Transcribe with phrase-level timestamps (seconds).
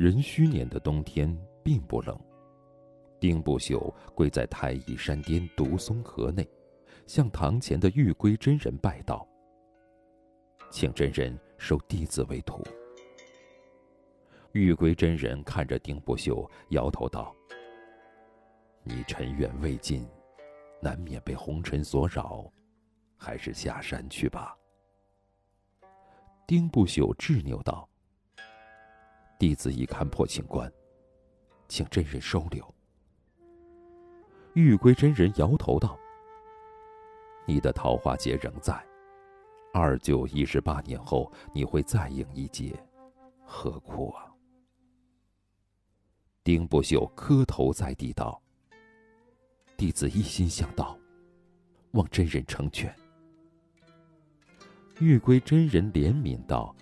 [0.00, 1.30] 壬戌年的冬天
[1.62, 2.18] 并不冷。
[3.20, 6.48] 丁不朽跪在太乙山巅独松河内，
[7.06, 9.28] 向堂前的玉龟真人拜道
[10.72, 12.64] ：“请真人收弟子为徒。”
[14.52, 17.36] 玉龟真人看着丁不朽，摇头道
[18.82, 20.08] ：“你尘缘未尽，
[20.80, 22.50] 难免被红尘所扰，
[23.18, 24.56] 还是下山去吧。”
[26.48, 27.86] 丁不朽执拗道
[29.40, 30.70] ：“弟子已看破情关，
[31.66, 32.74] 请真人收留。”
[34.52, 35.98] 玉龟真人摇头道
[37.48, 38.84] ：“你的桃花劫仍在，
[39.72, 42.78] 二九一十八年后你会再应一劫，
[43.42, 44.26] 何苦啊？”
[46.44, 48.38] 丁不朽磕头在地道
[49.74, 50.98] ：“弟子一心向道，
[51.92, 52.94] 望真人成全。”
[55.00, 56.76] 玉龟真人怜悯道：“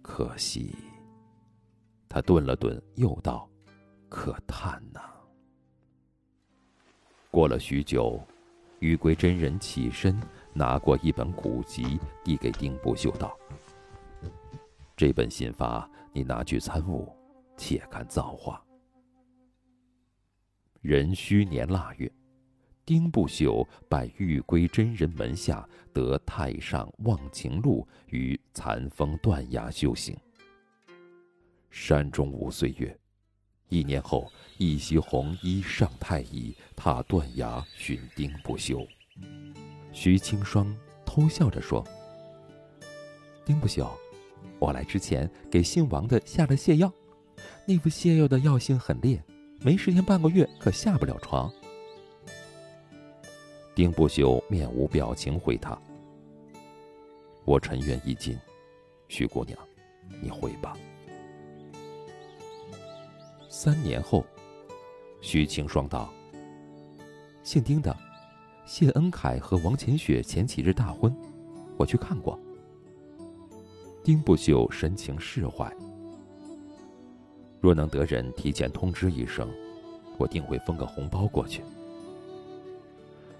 [0.00, 0.74] 可惜。”
[2.14, 3.50] 他顿了顿，又道
[4.08, 5.00] ：“可叹呐。”
[7.28, 8.22] 过了许久，
[8.78, 10.16] 玉龟真人起身，
[10.52, 13.36] 拿过一本古籍，递给丁不朽道
[14.96, 17.12] ：“这本心法，你拿去参悟，
[17.56, 18.64] 且看造化。”
[20.82, 22.08] 壬戌年腊月，
[22.86, 30.16] 丁不朽拜玉龟真人门下，得太上忘情录，于残风断崖修行。
[31.76, 32.96] 山中无岁月。
[33.68, 38.86] 一年后，一袭红衣上太乙，踏断崖寻丁不休。
[39.92, 40.72] 徐清霜
[41.04, 41.84] 偷笑着说
[43.44, 43.90] ：“丁不休，
[44.60, 46.90] 我来之前给姓王的下了泻药，
[47.66, 49.20] 那副泻药的药性很烈，
[49.60, 51.52] 没十天半个月可下不了床。”
[53.74, 55.76] 丁不休面无表情回他
[57.44, 58.38] ：“我尘缘已尽，
[59.08, 59.58] 徐姑娘，
[60.22, 60.78] 你回吧。”
[63.56, 64.26] 三年后，
[65.20, 66.12] 徐晴霜道
[67.44, 67.96] ：“姓丁的，
[68.66, 71.16] 谢恩凯和王浅雪前几日大婚，
[71.76, 72.36] 我去看过。”
[74.02, 75.72] 丁不朽神情释怀
[77.62, 79.48] ：“若能得人提前通知一声，
[80.18, 81.62] 我定会封个红包过去。”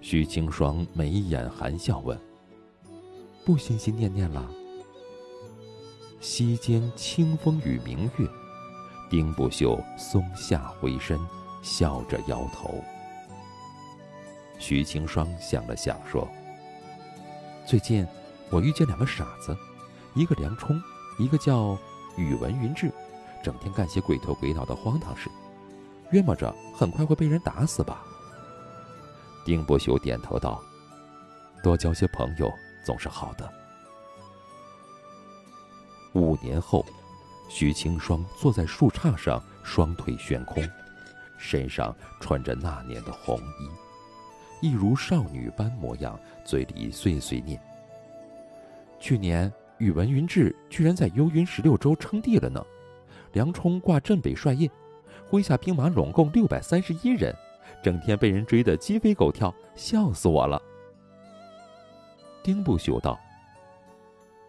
[0.01, 2.17] 徐清霜眉眼含笑问
[3.45, 4.49] ：“不心心念念了？”
[6.23, 8.29] 溪间清风与明月。
[9.15, 11.17] 丁不朽松下回身，
[11.63, 12.83] 笑着摇头。
[14.59, 16.29] 徐清霜想了想，说
[17.65, 18.05] ：“最近
[18.51, 19.57] 我遇见两个傻子，
[20.17, 20.83] 一个梁冲，
[21.17, 21.79] 一个叫
[22.17, 22.91] 宇文云志，
[23.41, 25.31] 整天干些鬼头鬼脑的荒唐事，
[26.11, 28.03] 约摸着很快会被人打死吧。”
[29.47, 30.61] 丁不朽点头道
[31.63, 32.53] ：“多交些朋友
[32.85, 33.49] 总是好的。”
[36.15, 36.85] 五年后。
[37.49, 40.63] 徐清霜坐在树杈上，双腿悬空，
[41.39, 47.61] 身上穿着那年的红衣，一如少女般模样，嘴里碎碎念
[48.99, 52.65] ：“去年宇文云志居然在幽云十六州称帝了呢，
[53.33, 54.69] 梁冲挂镇北帅印，
[55.31, 57.33] 麾下兵马拢共六百三十一人，
[57.83, 60.61] 整天被人追得鸡飞狗跳，笑死我了。”
[62.43, 63.19] 丁不朽道：“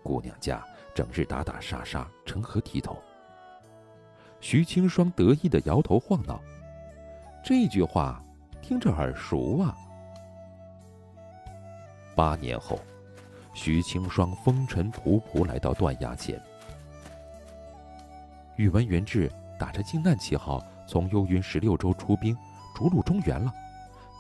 [0.01, 2.97] 姑娘家。”整日打打杀杀，成何体统？
[4.39, 6.39] 徐清霜得意的摇头晃脑，
[7.43, 8.23] 这句话
[8.61, 9.75] 听着耳熟啊。
[12.15, 12.79] 八年后，
[13.53, 16.41] 徐清霜风尘仆仆来到断崖前，
[18.55, 19.29] 宇文元志
[19.59, 22.37] 打着靖难旗号从幽云十六州出兵，
[22.73, 23.53] 逐鹿中原了，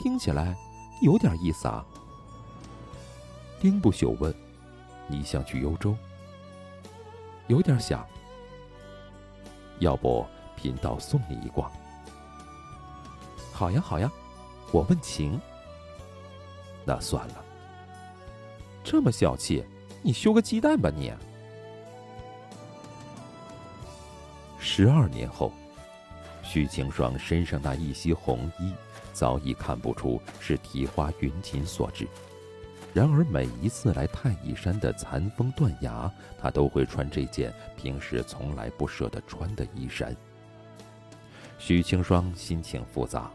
[0.03, 0.53] 听起来
[1.01, 1.85] 有点意思啊。
[3.61, 4.35] 丁不朽问
[5.07, 5.95] ：“你想去幽州？”
[7.47, 8.05] 有点想，
[9.79, 10.25] 要不
[10.55, 11.71] 贫道送你一卦？
[13.51, 14.11] 好呀好呀，
[14.71, 15.39] 我问情。
[16.83, 17.43] 那算了，
[18.83, 19.65] 这么小气，
[20.01, 21.13] 你修个鸡蛋吧你。
[24.59, 25.51] 十二年后，
[26.43, 28.73] 徐晴霜身上那一袭红衣，
[29.13, 32.07] 早已看不出是提花云锦所致。
[32.95, 36.09] 然而每一次来太乙山的残风断崖，
[36.39, 40.15] 他都会穿这件平时从来不舍得穿的衣衫。
[41.59, 43.29] 许清霜心情复杂。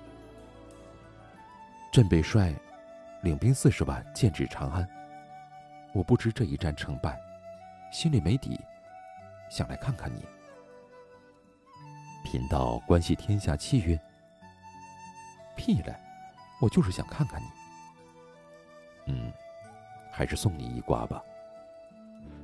[1.93, 2.55] 镇北帅
[3.23, 4.89] 领兵四十万剑指长安，
[5.93, 7.21] 我不知这一战成败，
[7.93, 8.59] 心里没底，
[9.51, 10.25] 想来看看你。
[12.25, 14.01] 贫道关系天下气运？
[15.55, 15.95] 屁嘞，
[16.63, 17.47] 我就是想看看你。
[19.13, 19.31] 嗯。
[20.21, 21.23] 还是送你一卦吧。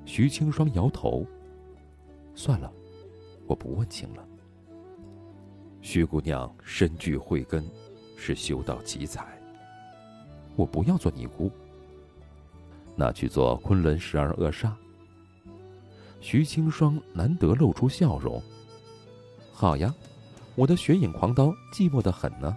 [0.06, 1.26] 徐清霜摇头。
[2.34, 2.72] 算了，
[3.46, 4.26] 我不问情了。
[5.82, 7.62] 徐姑娘身具慧根，
[8.16, 9.26] 是修道奇才。
[10.54, 11.52] 我不要做尼姑，
[12.94, 14.72] 那去做昆仑十二恶煞。
[16.22, 18.42] 徐清霜难得露出笑容。
[19.52, 19.94] 好呀，
[20.54, 22.56] 我的雪影狂刀寂寞的很呢。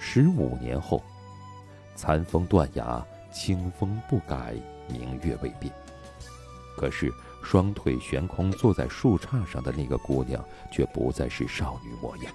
[0.00, 1.00] 十五年后，
[1.94, 4.54] 残风断崖，清风不改，
[4.88, 5.72] 明月未变。
[6.76, 7.12] 可是。
[7.44, 12.32] 双腿悬空坐在树杈上的那个姑娘，却不再是少女模样。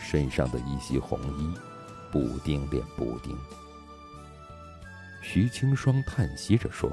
[0.00, 1.54] 身上的一袭红衣，
[2.10, 3.38] 补丁连补丁。
[5.22, 6.90] 徐清霜叹息着说：“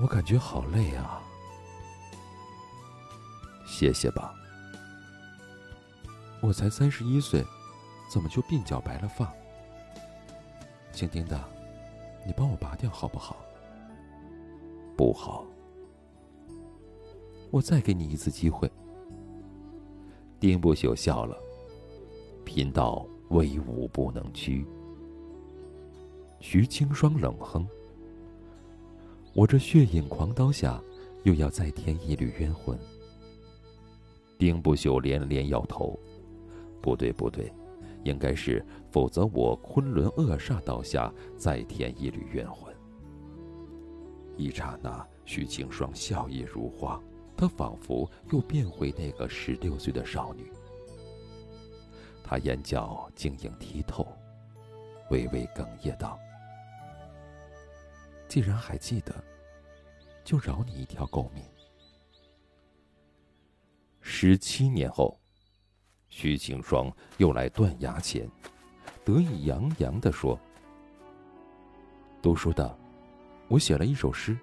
[0.00, 1.20] 我感觉好累啊，
[3.66, 4.32] 歇歇吧。
[6.40, 7.44] 我才三十一岁，
[8.08, 9.32] 怎么就鬓角白了发？
[10.92, 11.38] 姓丁的，
[12.26, 13.36] 你帮我拔掉好不好？”
[14.96, 15.44] 不好，
[17.50, 18.70] 我再给你一次机会。
[20.40, 21.36] 丁不朽笑了，
[22.46, 24.66] 贫道威武不能屈。
[26.40, 27.68] 徐清霜冷哼
[29.36, 30.82] ：“我这血影狂刀下，
[31.24, 32.78] 又要再添一缕冤魂。”
[34.38, 35.98] 丁不朽连连摇头
[36.80, 37.52] ：“不对，不对，
[38.06, 42.72] 应该是，否则我昆仑恶煞倒下再添一缕冤魂。”
[44.38, 47.02] 一刹那，徐清霜笑靥如花，
[47.36, 50.52] 她仿佛又变回那个十六岁的少女。
[52.22, 54.06] 她眼角晶莹剔透，
[55.10, 56.18] 微微哽咽道
[58.28, 59.14] ：“既然还记得，
[60.22, 61.42] 就饶你一条狗命。”
[64.00, 65.18] 十七年后，
[66.08, 68.28] 徐清霜又来断崖前，
[69.04, 70.38] 得意洋洋地说
[72.22, 72.76] ：“读书的。”
[73.48, 74.36] 我写了一首诗，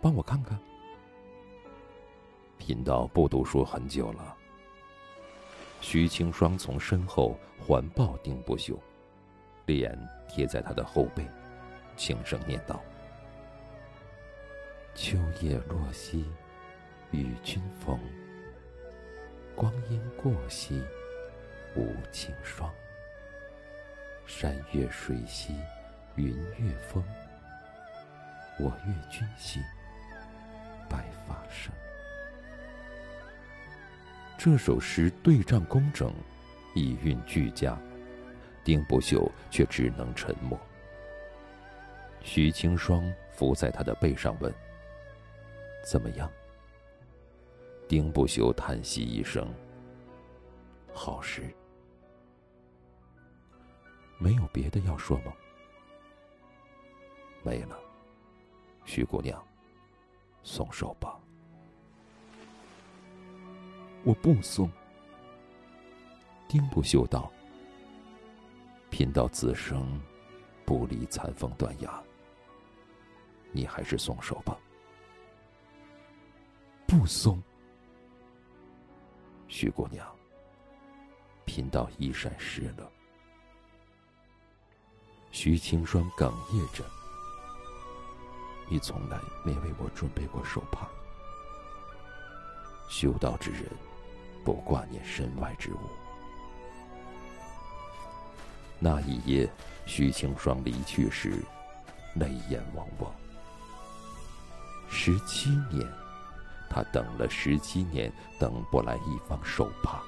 [0.00, 0.58] 帮我看看。
[2.56, 4.34] 贫道不读书很久了。
[5.82, 8.78] 徐清霜从身后环抱丁不朽，
[9.66, 9.98] 脸
[10.28, 11.26] 贴在他的后背，
[11.94, 12.80] 轻声念道
[14.94, 16.24] ：“秋叶落兮，
[17.10, 17.98] 与君逢。
[19.54, 20.82] 光阴过兮，
[21.74, 22.72] 无情霜。
[24.26, 25.54] 山月水兮，
[26.16, 27.02] 云月风。”
[28.58, 29.60] 我阅君兮，
[30.88, 31.72] 白发生。
[34.36, 36.12] 这首诗对仗工整，
[36.74, 37.78] 意韵俱佳，
[38.64, 40.58] 丁不朽却只能沉默。
[42.20, 44.52] 徐清霜伏在他的背上问
[45.82, 46.30] ：“怎么样？”
[47.92, 49.46] 丁不修叹息一声
[50.94, 51.54] ：“好诗。”
[54.16, 55.32] 没有别的要说吗？
[57.42, 57.78] 没了。
[58.86, 59.46] 徐姑娘，
[60.42, 61.20] 松手吧。
[64.04, 64.70] 我不松。
[66.48, 67.30] 丁不修道
[68.88, 70.00] ：“贫道此生
[70.64, 72.02] 不离残风断崖，
[73.50, 74.58] 你还是松手吧。”
[76.88, 77.38] 不松。
[79.52, 80.06] 徐姑娘，
[81.44, 82.90] 贫道衣衫湿了。
[85.30, 86.82] 徐清霜哽咽着。
[88.66, 90.88] 你从来没为我准备过手帕。
[92.88, 93.64] 修道之人，
[94.42, 95.80] 不挂念身外之物。
[98.78, 99.46] 那一夜，
[99.84, 101.44] 徐清霜离去时，
[102.14, 103.14] 泪眼汪汪。
[104.88, 105.86] 十七年，
[106.72, 110.02] 他等了十七年，等不来一方手帕。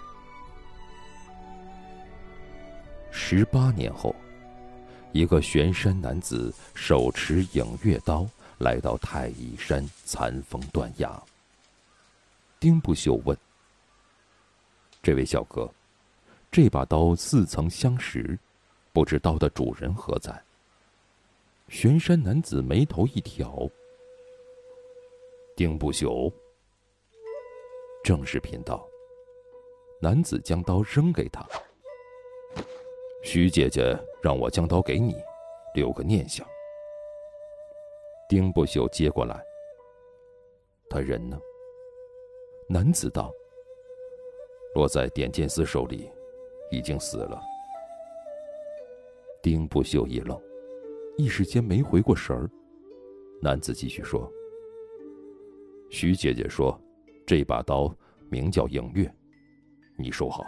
[3.10, 4.14] 十八年后，
[5.12, 8.26] 一个玄山男子手持影月刀。
[8.58, 11.20] 来到太乙山，残风断崖。
[12.60, 13.36] 丁不朽问
[15.02, 15.68] ：“这位小哥，
[16.52, 18.38] 这把刀似曾相识，
[18.92, 20.40] 不知刀的主人何在？”
[21.68, 23.68] 玄山男子眉头一挑
[25.56, 26.32] ：“丁不朽，
[28.04, 28.88] 正是贫道。”
[30.00, 31.44] 男子将刀扔给他
[33.24, 35.16] ：“徐姐姐让我将刀给你，
[35.74, 36.46] 留个念想。”
[38.28, 39.42] 丁不朽接过来。
[40.90, 41.40] 他人呢？
[42.68, 43.32] 男子道
[44.74, 46.10] ：“落在点剑司手里，
[46.70, 47.40] 已经死了。”
[49.42, 50.40] 丁不朽一愣，
[51.16, 52.50] 一时间没回过神儿。
[53.40, 54.30] 男子继续说
[55.90, 56.78] ：“徐姐姐说，
[57.26, 57.94] 这把刀
[58.30, 59.12] 名叫影月，
[59.96, 60.44] 你收好，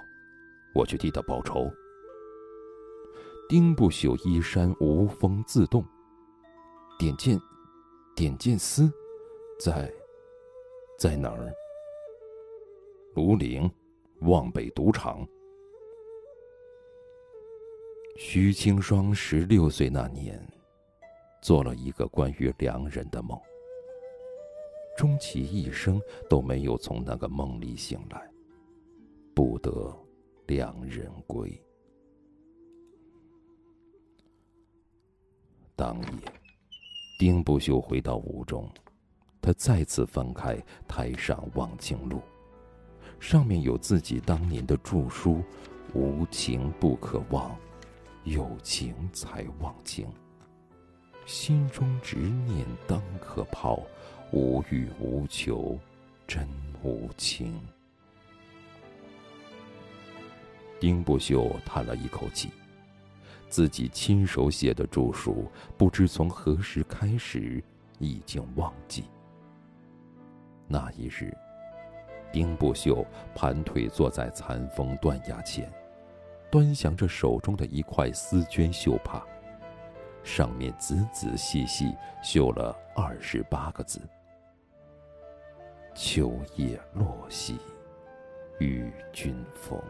[0.75, 1.71] 我去替他报仇。”
[3.49, 5.85] 丁不朽衣衫无风自动，
[6.99, 7.41] 点剑。
[8.17, 8.91] 点剑丝，
[9.61, 9.93] 在
[10.99, 11.53] 在哪儿？
[13.15, 13.71] 庐陵，
[14.21, 15.29] 望北赌场。
[18.17, 20.43] 徐清霜十六岁那年，
[21.43, 23.39] 做了一个关于良人的梦，
[24.97, 28.31] 终其一生都没有从那个梦里醒来，
[29.35, 29.95] 不得
[30.47, 31.63] 良人归。
[35.75, 36.33] 当夜，
[37.19, 38.67] 丁不修回到屋中，
[39.43, 40.57] 他再次翻开
[40.89, 42.17] 《台上忘情录》，
[43.21, 45.43] 上面有自己当年的著书
[45.93, 47.55] ：“无情不可忘，
[48.25, 50.09] 有情才忘情。
[51.27, 53.83] 心中执念当可抛，
[54.33, 55.79] 无欲无求，
[56.27, 56.47] 真
[56.83, 57.61] 无情。”
[60.79, 62.51] 丁不修叹了一口气。
[63.49, 67.63] 自己亲手写的著述，不知从何时开始
[68.01, 69.05] 已经忘记。
[70.67, 71.33] 那一日，
[72.33, 73.07] 丁不秀
[73.37, 75.73] 盘腿坐在残风断崖前，
[76.51, 79.25] 端详着手中的一块丝绢绣帕，
[80.27, 84.01] 上面仔仔细细绣了二十八个字
[85.95, 87.57] ：“秋叶落兮，
[88.59, 89.81] 与君逢。”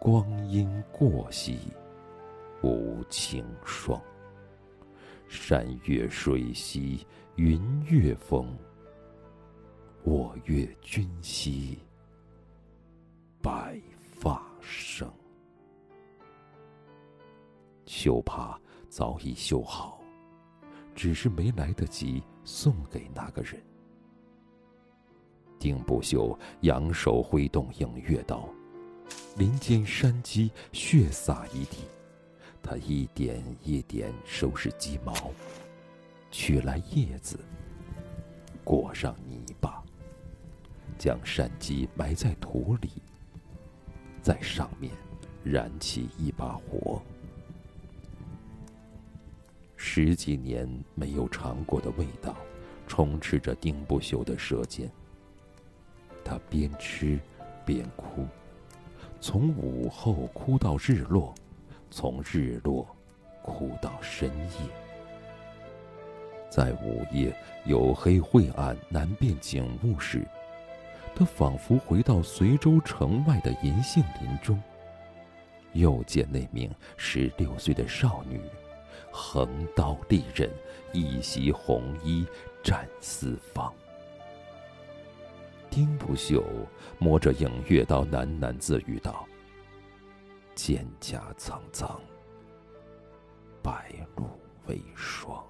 [0.00, 1.58] 光阴过兮，
[2.62, 4.00] 无情霜。
[5.28, 8.56] 山月水兮云月风。
[10.04, 11.78] 我悦君兮，
[13.42, 13.78] 白
[18.08, 20.00] 绣帕早已绣好，
[20.94, 23.62] 只是没来得及送给那个人。
[25.58, 28.48] 丁不修扬手挥动影月刀。
[29.36, 31.76] 林间山鸡血洒一地，
[32.62, 35.12] 他一点一点收拾鸡毛，
[36.30, 37.38] 取来叶子，
[38.64, 39.84] 裹上泥巴，
[40.96, 42.88] 将山鸡埋在土里，
[44.22, 44.94] 在上面
[45.44, 47.02] 燃起一把火。
[50.00, 50.64] 十几年
[50.94, 52.36] 没有尝过的味道，
[52.86, 54.88] 充斥着丁不朽的舌尖。
[56.24, 57.18] 他边吃
[57.66, 58.24] 边哭。
[59.20, 61.34] 从午后哭到日落，
[61.90, 62.86] 从日落
[63.42, 64.70] 哭到深夜。
[66.48, 67.34] 在午夜
[67.66, 70.24] 黝黑晦暗难辨景物时，
[71.12, 74.62] 他仿佛回到随州城外的银杏林中，
[75.72, 78.40] 又见那名十六岁的少女，
[79.10, 80.50] 横刀利刃，
[80.92, 82.26] 一袭红衣
[82.62, 83.72] 战四方。
[85.70, 86.42] 丁不朽
[86.98, 89.26] 摸着影月刀，喃喃自语道
[90.56, 92.00] ：“蒹葭苍苍，
[93.62, 94.24] 白露
[94.66, 95.42] 为霜。”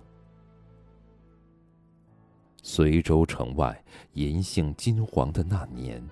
[2.63, 3.83] 随州城外
[4.15, 6.07] 银杏金黄的那年，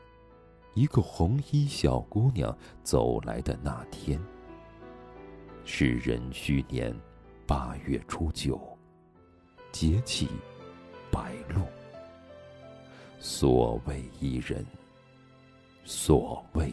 [0.75, 4.21] 一个红衣小姑娘走来的那天，
[5.65, 6.95] 是壬戌年
[7.47, 8.61] 八月初九，
[9.71, 10.29] 节气
[11.13, 11.63] 白露。
[13.21, 14.67] 所谓伊人，
[15.85, 16.73] 所谓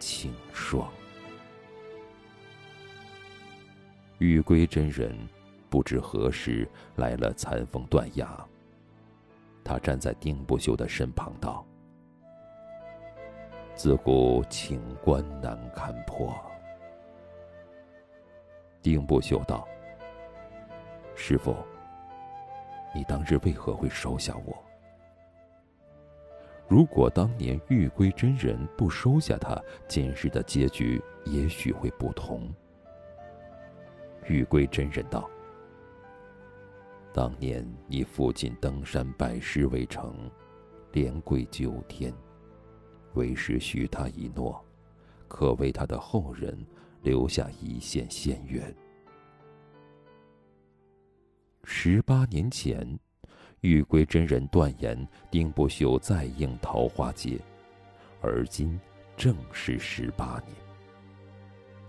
[0.00, 0.90] 清霜。
[4.18, 5.16] 玉龟真人
[5.68, 8.44] 不知何时来了残风断崖。
[9.62, 11.64] 他站在丁不修的身旁道
[13.76, 16.34] ：“自古情关难堪破。”
[18.82, 19.68] 丁不修道
[21.22, 21.54] ：“师傅，
[22.94, 24.56] 你当日为何会收下我？”
[26.66, 32.50] 如果当年玉龟真人不收下他，今日的结局也许会不同。
[34.26, 35.28] 玉龟真人道
[37.12, 40.14] ：“当年你父亲登山拜师为成，
[40.92, 42.14] 连跪九天，
[43.12, 44.58] 为师许他一诺，
[45.28, 46.58] 可为他的后人
[47.02, 48.74] 留下一线仙缘。
[51.64, 52.98] 十八年前。”
[53.60, 57.38] 玉龟真人断言，丁不朽再应桃花劫，
[58.22, 58.80] 而今
[59.18, 60.56] 正是十八年。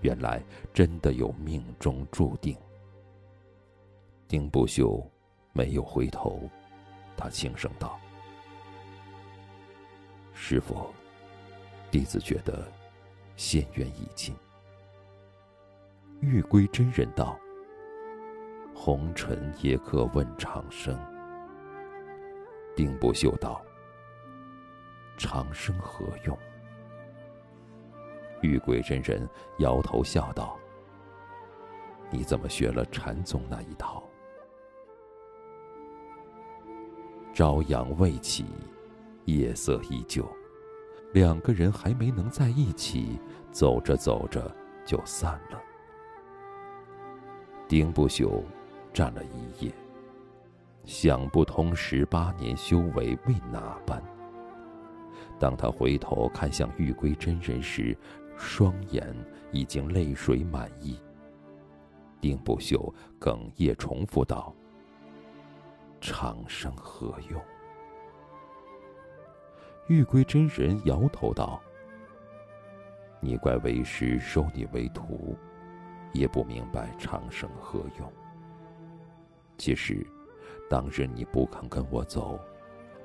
[0.02, 2.58] 原来真的有命中注定。
[4.28, 5.02] 丁不朽
[5.54, 6.50] 没有回头，
[7.16, 7.98] 他轻声道
[10.36, 10.94] ：“师傅，
[11.90, 12.70] 弟子觉得
[13.38, 14.36] 仙缘已尽。”
[16.20, 17.40] 玉龟真人道
[18.84, 21.00] ：“红尘也可问长生。”
[22.76, 23.62] 丁不修道
[25.20, 26.36] ：“长生何用？”
[28.42, 30.58] 玉鬼真人摇头笑道
[32.10, 34.02] ：“你怎么学了禅宗那一套？”
[37.36, 38.48] 朝阳未起，
[39.26, 40.28] 夜色依旧，
[41.14, 43.20] 两个人还没能在一起，
[43.52, 44.52] 走着走着
[44.84, 45.62] 就散了。
[47.68, 48.44] 丁不朽
[48.94, 49.72] 站了一夜，
[50.86, 54.02] 想不通十八年修为为哪般。
[55.40, 57.98] 当他回头看向玉龟真人时，
[58.38, 59.16] 双眼
[59.52, 61.00] 已经泪水满溢。
[62.20, 64.54] 丁不朽哽咽重复道
[66.00, 67.42] ：“长生何用？”
[69.88, 71.60] 玉龟真人摇头道
[73.20, 75.36] ：“你怪为师收你为徒，
[76.14, 78.12] 也不明白长生何用。
[79.62, 80.04] 其实，
[80.68, 82.40] 当日你不肯跟我走，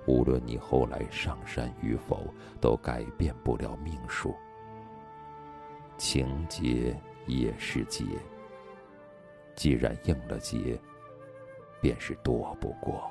[0.06, 2.32] 无论你后来上山与否，
[2.62, 4.34] 都改变不了命数。
[5.98, 8.06] 情劫也是劫。”
[9.54, 10.80] 既然应了劫，
[11.78, 13.06] 便是躲不过。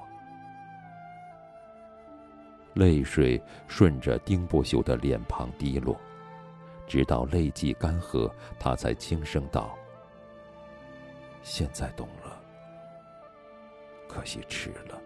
[2.73, 5.95] 泪水顺着丁不朽的脸庞滴落，
[6.87, 9.77] 直到泪迹干涸，他才轻声道
[11.43, 12.24] ：“现在懂了，
[14.07, 15.01] 可惜迟了。”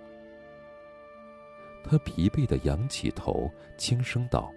[1.84, 4.52] 他疲惫的仰起头，轻声道：“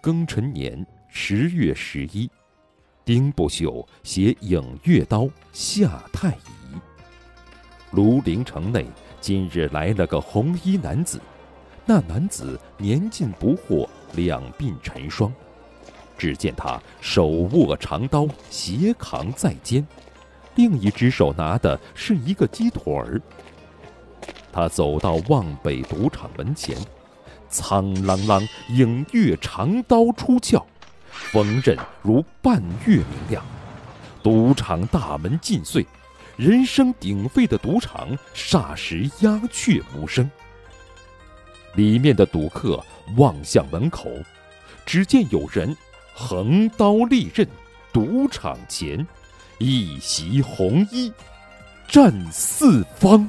[0.00, 2.30] 庚辰年十月十一，
[3.04, 6.80] 丁不朽携影月刀下太乙。
[7.92, 8.86] 庐陵城内
[9.20, 11.20] 今日来了个红衣男子，
[11.84, 15.32] 那男子年近不惑，两鬓尘霜。
[16.16, 19.86] 只见他手握长刀，斜扛在肩。
[20.54, 23.20] 另一只手拿的是一个鸡腿儿。
[24.52, 26.76] 他走到望北赌场门前，
[27.48, 30.64] 苍啷啷，影月长刀出鞘，
[31.10, 33.44] 锋刃如半月明亮。
[34.20, 35.86] 赌场大门尽碎，
[36.38, 40.30] 人声鼎沸的赌场霎时鸦雀无声。
[41.74, 42.80] 里面的赌客
[43.16, 44.08] 望向门口，
[44.86, 45.76] 只见有人
[46.14, 47.46] 横刀立刃，
[47.92, 49.04] 赌场前。
[49.58, 51.12] 一袭红衣，
[51.88, 53.28] 战四方。